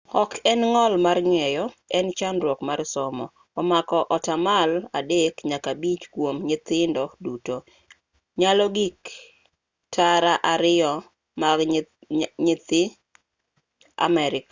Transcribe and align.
ok 0.21 0.31
en 0.51 0.61
ng'ol 0.71 0.93
mar 1.05 1.17
ng'eyo 1.31 1.65
en 1.97 2.07
chandruok 2.19 2.59
mar 2.67 2.79
somo 2.93 3.25
omako 3.59 3.97
atamalo 4.15 4.77
3 4.93 5.49
nyaka 5.49 5.71
5 5.83 6.13
kuom 6.13 6.37
nyithindo 6.47 7.03
duto 7.23 7.55
nyalo 8.39 8.65
gik 8.75 9.01
tara 9.93 10.33
2 10.45 11.41
mag 11.41 11.59
nyithi 12.45 12.81
amerika 14.07 14.39